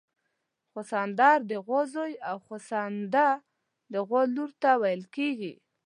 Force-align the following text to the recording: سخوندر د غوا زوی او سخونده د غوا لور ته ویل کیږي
سخوندر 0.73 1.37
د 1.51 1.51
غوا 1.65 1.81
زوی 1.93 2.13
او 2.29 2.37
سخونده 2.67 3.27
د 3.91 3.93
غوا 4.07 4.21
لور 4.35 4.51
ته 4.61 4.69
ویل 4.81 5.03
کیږي 5.15 5.53